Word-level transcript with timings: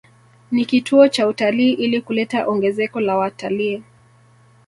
Ni 0.51 0.65
kituo 0.65 1.07
cha 1.07 1.27
utalii 1.27 1.73
ili 1.73 2.01
kuleta 2.01 2.47
ongezeko 2.47 2.99
la 2.99 3.17
wataliii 3.17 3.83